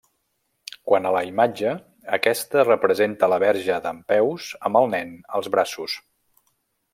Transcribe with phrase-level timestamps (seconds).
[0.91, 1.73] Quant a la imatge,
[2.17, 6.01] aquesta representa la Verge dempeus amb el Nen als braços.